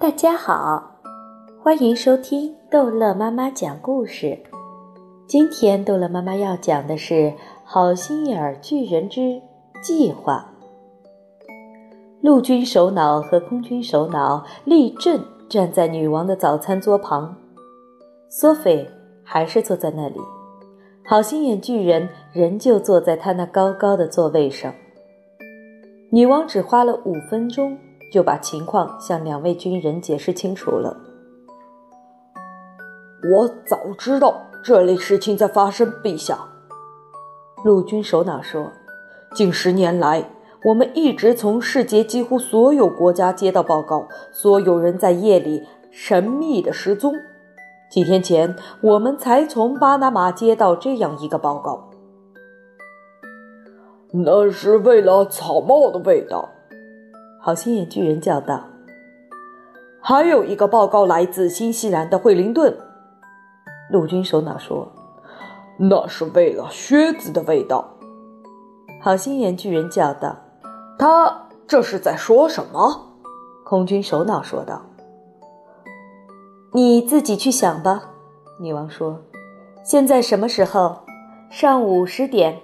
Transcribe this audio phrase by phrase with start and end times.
[0.00, 1.00] 大家好，
[1.60, 4.38] 欢迎收听逗乐妈妈讲故事。
[5.26, 7.14] 今天逗乐妈妈要讲的是
[7.64, 9.42] 《好心眼儿巨人之
[9.82, 10.52] 计划》。
[12.22, 17.34] 陆军首脑和空军首脑立正站在女王的早餐桌旁，
[18.28, 18.88] 索菲
[19.24, 20.20] 还是坐在那里，
[21.04, 24.72] 好心眼巨人仍旧坐在他那高高的座位上。
[26.12, 27.76] 女王只花了五分钟
[28.10, 30.96] 就把情况向两位军人解释清楚了。
[33.32, 36.38] 我早知道这类事情在发生，陛下。
[37.64, 38.70] 陆军首脑说
[39.34, 40.30] ：“近十年来，
[40.64, 47.12] 我们一直从世界几乎所有国家接到报告，所有人在夜里神秘的失踪。
[47.90, 51.90] 几天前，我们才从巴拿马接到这样一个报告。”
[54.12, 56.48] 那是为了草帽的味道，
[57.48, 58.62] 好心眼巨人叫道。
[60.02, 62.76] 还有一个报告来自新西兰的惠灵顿，
[63.90, 64.86] 陆军首脑说，
[65.78, 67.88] 那是为了靴子的味道。
[69.00, 70.36] 好心眼巨人叫道。
[70.98, 73.14] 他这是在说什么？
[73.64, 74.82] 空军首脑说道。
[76.74, 78.10] 你自己去想吧，
[78.60, 79.18] 女王说。
[79.82, 80.98] 现在什么时候？
[81.48, 82.60] 上午十点。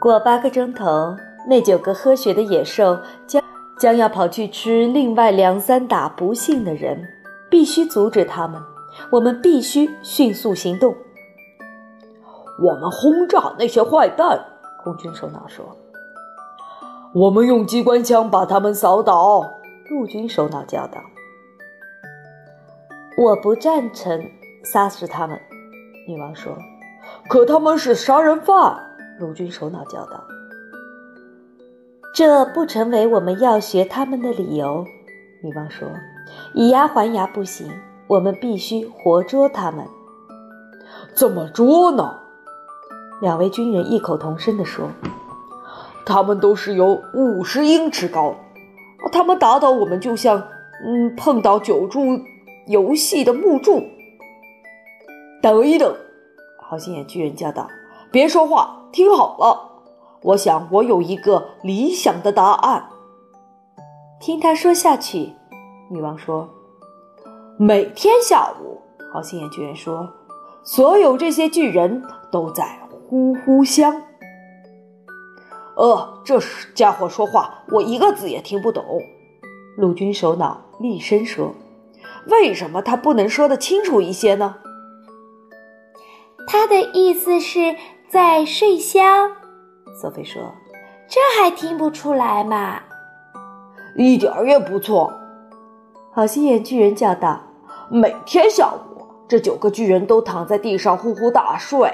[0.00, 1.14] 过八个钟头，
[1.48, 3.40] 那九个喝血的野兽将
[3.80, 7.08] 将要跑去吃另外两三打不幸的人，
[7.50, 8.60] 必须阻止他们。
[9.10, 10.94] 我们必须迅速行动。
[12.62, 14.38] 我们轰炸那些坏蛋，
[14.84, 15.64] 空军首脑说。
[17.14, 19.50] 我们用机关枪把他们扫倒，
[19.88, 21.00] 陆军首脑叫道。
[23.16, 24.22] 我不赞成
[24.62, 25.40] 杀死他们，
[26.06, 26.52] 女王说。
[27.30, 28.78] 可他们是杀人犯。
[29.18, 30.22] 陆军首脑叫道
[32.20, 34.84] ：“这不成为我们要学他们的理由。”
[35.42, 35.88] 女王说
[36.52, 37.72] ：“以牙还牙不行，
[38.08, 39.86] 我们必须活捉他们。”
[41.16, 42.18] 怎么捉呢？
[43.22, 44.90] 两位军人异口同声地说
[46.04, 48.34] ：“他们都是有五十英尺高，
[49.10, 50.42] 他们打倒我们就像……
[50.84, 52.02] 嗯，碰到九柱
[52.66, 53.82] 游戏的木柱。”
[55.40, 55.96] 等一等，
[56.68, 57.66] 好心眼巨人叫道
[58.12, 59.69] ：“别说话。”听好了，
[60.22, 62.90] 我想我有一个理想的答案。
[64.20, 65.32] 听他说下去，
[65.90, 66.48] 女王说
[67.58, 68.80] ：“每天下午，
[69.12, 70.08] 好心眼巨人说，
[70.62, 72.78] 所有这些巨人都在
[73.08, 74.02] 呼呼香。
[75.76, 76.38] 呃，这
[76.74, 78.84] 家伙说话，我一个字也听不懂。”
[79.78, 81.54] 陆军首脑厉声说
[82.28, 84.56] ：“为什么他不能说得清楚一些呢？”
[86.46, 87.76] 他的意思是。
[88.10, 89.36] 在睡香，
[90.00, 90.40] 索菲说
[91.06, 92.80] ：“这还听不出来吗？
[93.94, 95.12] 一点儿也不错。”
[96.10, 97.38] 好心眼巨人叫道
[97.92, 101.92] ：“每天下午，这九个巨人都躺在地上呼呼大睡。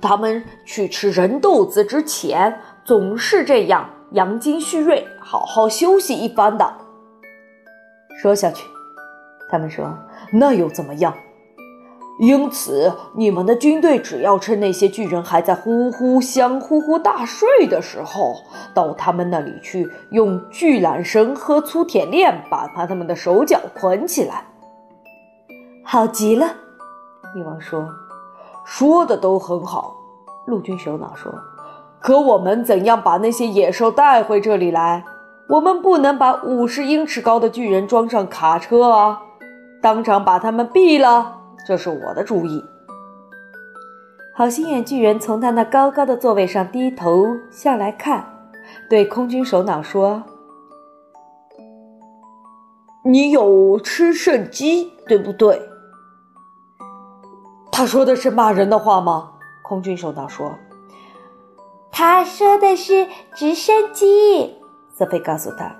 [0.00, 6.72] 他们去吃人豆子之前，总是这样养精蓄锐，好好休息一番的。”
[8.18, 8.66] 说下去，
[9.50, 9.94] 他们说
[10.32, 11.12] ：“那又怎么样？”
[12.18, 18.36] 因此，你们的军队只要趁那些巨人还在呼呼香、呼呼大睡的时候，
[18.72, 24.46] 到他们那里去，用巨缆绳和粗铁链把把他们的手脚捆起来。
[25.84, 26.46] 好极了，
[27.34, 27.86] 女王说
[28.64, 29.94] ：“说的都很好。”
[30.48, 31.30] 陆军首脑说
[32.00, 35.04] ：“可我们怎样把那些野兽带回这里来？
[35.50, 39.20] 我们不能把五十英尺高的巨人装上卡车啊，
[39.82, 41.35] 当场把他们毙了。”
[41.66, 42.64] 这是我的主意。
[44.32, 48.24] 好心眼巨人从他那高高的座位上低头下来看，
[48.88, 50.22] 对空军首脑说
[53.02, 55.60] ：“你有吃剩鸡，对不对？”
[57.72, 59.32] 他说的是骂人的话吗？
[59.62, 60.54] 空军首脑说
[61.90, 64.54] ：“他说的是直升机。”
[64.94, 65.74] 瑟菲告诉他：“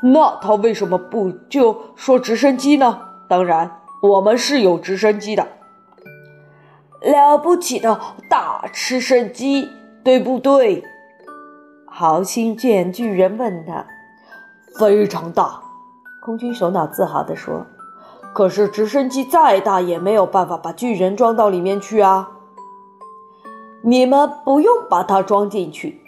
[0.00, 3.00] 那他为什么不就说直升机呢？
[3.26, 5.46] 当然。”我们是有直升机的，
[7.00, 8.00] 了不起的
[8.30, 9.68] 大直升机，
[10.04, 10.82] 对不对？
[11.86, 13.86] 好心眼巨人问他。
[14.78, 15.60] 非常大，
[16.22, 17.66] 空军首脑自豪地说。
[18.34, 22.28] 可是直升机再大也没有办法把巨人装到里面去啊！
[23.82, 26.02] 你们不用把它装进去，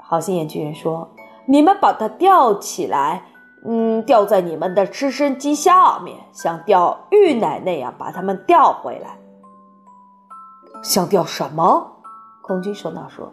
[0.00, 1.10] 好心眼巨人说。
[1.46, 3.24] 你们把它吊起来。
[3.66, 9.18] 嗯，吊在你们的直升机下面，像吊玉奶那样把它们吊回来。
[10.82, 11.92] 像吊什么？
[12.42, 13.32] 空军首脑说：“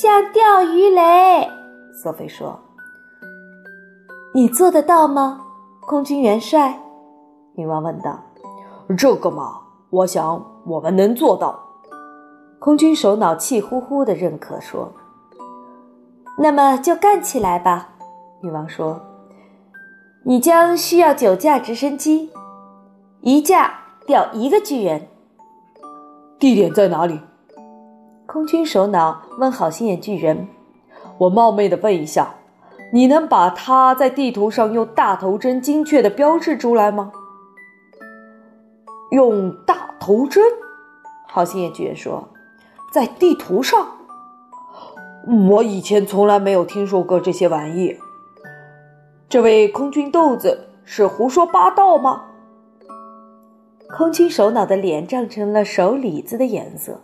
[0.00, 1.48] 像钓鱼雷。”
[2.02, 2.60] 瑟菲说
[4.34, 5.40] ：“你做得到吗？”
[5.86, 6.78] 空军元帅？
[7.54, 8.18] 女王问道。
[8.98, 11.58] 这个嘛，我想我们能做到。
[12.58, 14.92] 空军首脑气呼呼的认可说。
[16.38, 17.95] 那么就干起来吧，
[18.40, 19.00] 女王说。
[20.24, 22.30] 你将需要九架直升机，
[23.20, 23.74] 一架
[24.06, 25.06] 吊一个巨人。
[26.38, 27.20] 地点在哪里？
[28.26, 30.48] 空军首脑问好心眼巨人。
[31.18, 32.34] 我冒昧的问一下，
[32.92, 37.12] 你能把它在地图上用大头针精确的标志出来吗？
[39.12, 40.42] 用大头针？
[41.28, 42.28] 好心眼巨人说，
[42.92, 43.86] 在地图上。
[45.50, 47.96] 我以前从来没有听说过这些玩意。
[49.36, 52.24] 这位空军豆子是胡说八道吗？
[53.94, 57.02] 空军首脑的脸涨成了手里子的颜色，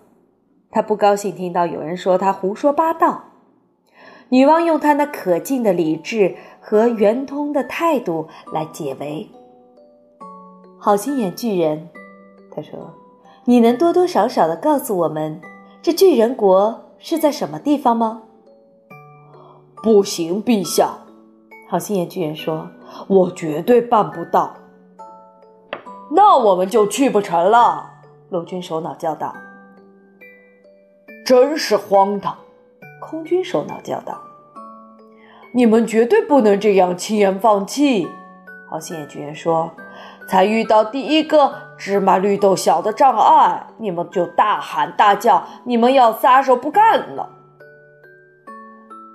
[0.70, 3.24] 他不高兴听到有人说他胡说八道。
[4.30, 9.28] 女王用她那可敬的理智和圆通的态度来解围。
[10.78, 11.90] 好心眼巨人，
[12.50, 12.94] 他说
[13.44, 15.38] ：“你能多多少少的告诉我们，
[15.82, 18.22] 这巨人国是在什么地方吗？”
[19.84, 21.00] 不行，陛下。
[21.72, 22.68] 好心眼巨人说
[23.08, 24.56] ：“我绝对办不到。”
[26.14, 27.92] 那我们就去不成了。
[28.28, 29.34] 陆军首脑叫道
[31.24, 32.36] ：“真是荒唐！”
[33.00, 34.20] 空军首脑叫道
[35.54, 38.06] ：“你们绝对不能这样轻言放弃。”
[38.68, 39.70] 好心眼巨人说
[40.28, 47.30] ：“才遇到第一个芝麻绿豆小的障碍，你们就大喊大叫，你们要撒手不干了。”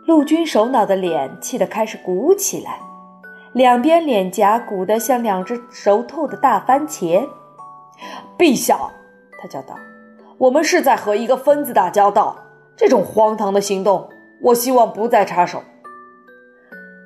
[0.08, 2.80] 陆军首脑的脸气得开始鼓起来，
[3.52, 7.28] 两边脸颊鼓得像两只熟透的大番茄。
[8.38, 8.80] 陛下，
[9.38, 9.76] 他叫道
[10.40, 12.38] ：“我们是在和一个疯子打交道，
[12.78, 14.08] 这种荒唐的行动，
[14.42, 15.62] 我希望不再插手。”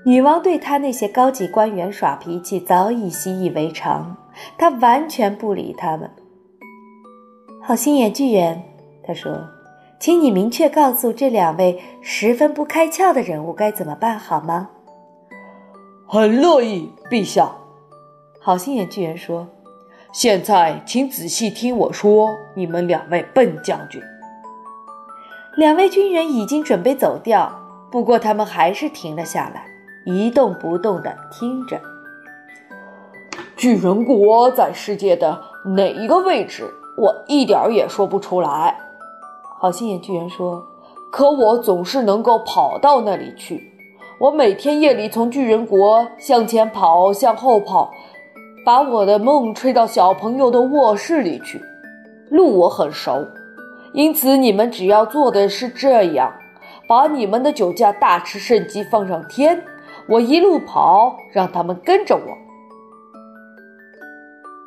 [0.05, 4.15] 女王对他那些高级官员耍脾气早已习以为常，
[4.59, 6.07] 她完全不理他们。
[7.63, 8.61] 好心眼巨人，
[9.03, 9.39] 他说。
[10.01, 14.69] 请你明确告诉这两位十分不开窍的人物该怎么办，好吗？
[16.07, 17.51] 很乐意，陛下。
[18.39, 19.47] 好心眼巨人说
[20.11, 24.01] ：“现在，请仔细听我说，你们两位笨将军。”
[25.55, 27.51] 两位军人已经准备走掉，
[27.91, 29.67] 不过他们还是停了下来，
[30.05, 31.79] 一动不动地听着。
[33.55, 35.39] 巨人国在世界的
[35.75, 36.67] 哪一个位置？
[36.97, 38.75] 我一点儿也说不出来。
[39.61, 40.65] 好心眼巨人说
[41.13, 43.71] ：“可我总是能够跑到那里去。
[44.19, 47.91] 我每天夜里从巨人国向前跑，向后跑，
[48.65, 51.61] 把我的梦吹到小朋友的卧室里去。
[52.31, 53.23] 路我很熟，
[53.93, 56.33] 因此你们只要做的是这样：
[56.87, 59.63] 把你们的酒架大吃圣机放上天，
[60.07, 62.35] 我一路跑，让他们跟着我。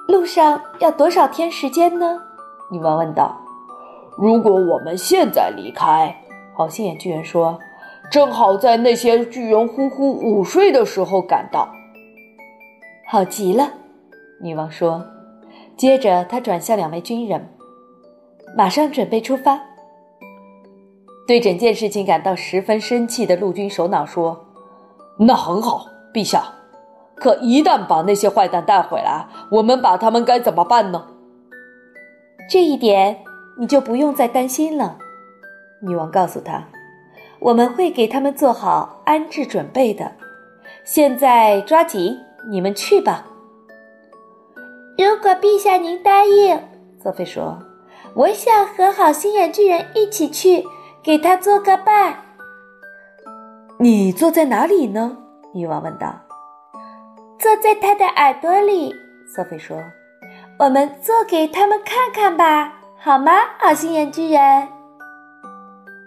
[0.06, 2.22] 路上要多少天时间呢？”
[2.70, 3.40] 女王问道。
[4.16, 6.14] 如果我们现在离开，
[6.56, 7.58] 好心眼巨人说
[8.10, 11.68] ：“正好在那些巨人呼呼午睡的时候赶到。”
[13.08, 13.72] 好极了，
[14.40, 15.04] 女王说。
[15.76, 17.48] 接着，她转向两位军人
[18.56, 19.60] ：“马上准备出发。”
[21.26, 24.44] 对整件事情感到十分生气的陆军首脑说
[25.18, 26.44] ：“那很好，陛下。
[27.16, 31.08] 可一旦把那些坏蛋带回来，我们把他们该怎么办呢？”
[32.48, 33.24] 这一点。
[33.56, 34.98] 你就不用再担心了，
[35.80, 36.64] 女王告诉他
[37.38, 40.12] ：“我们会给他们做好安置准备的。
[40.82, 42.18] 现在抓紧，
[42.50, 43.26] 你们去吧。”
[44.98, 46.60] 如果陛下您答应，
[47.02, 47.58] 索菲说
[48.14, 50.64] ：“我想和好心眼巨人一起去，
[51.02, 52.16] 给他做个伴。”
[53.78, 55.16] 你坐在哪里呢？
[55.52, 56.14] 女王问道。
[57.38, 58.94] “坐在他的耳朵里。”
[59.34, 59.76] 索菲说。
[60.58, 64.66] “我们做给他们看看吧。”好吗，好心眼巨人？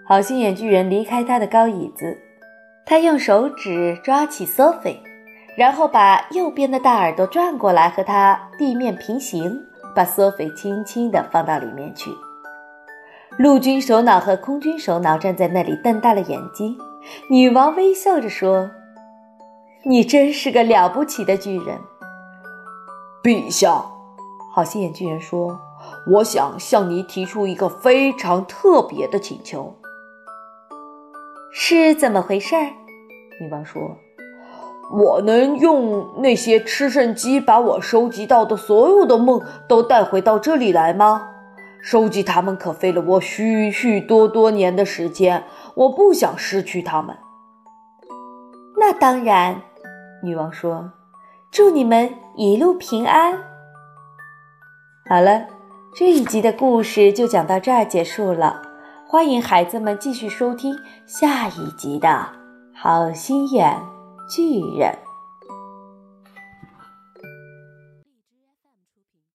[0.04, 2.18] 好心眼巨人离开他的高椅子，
[2.84, 4.98] 他用手指抓起 Sophie，
[5.56, 9.64] 然后把右边的大耳朵转过来和他地面平行，
[9.94, 12.10] 把 Sophie 轻轻地放到里面去。
[13.38, 16.76] 陆军首脑和空军首脑站在那里瞪大了眼睛。
[17.30, 18.68] 女王微笑着说
[19.86, 21.78] ：“你真是个了不起的巨人。”
[23.22, 23.84] 陛下，
[24.52, 25.56] 好心眼巨人说。
[26.06, 29.76] 我想向你提出一个非常特别的请求，
[31.52, 32.54] 是怎么回事？
[33.40, 33.98] 女王说
[34.90, 41.28] ：“我能用那些吃剩鸡把我收集到的所有的梦都带回到这里来吗？
[41.80, 47.16] 收集它们可费了我许许多多年的时间，我不想失去它们。”
[48.80, 49.60] 那当然，
[50.22, 50.92] 女王说
[51.52, 53.38] ：“祝你们一路平安。
[55.08, 55.46] 好了，
[55.94, 58.62] 这一集的故事就讲到这儿结束了。
[59.06, 60.76] 欢迎孩子们继续收听
[61.06, 62.08] 下一集的
[62.74, 63.74] 《好心眼
[64.28, 64.92] 巨人》。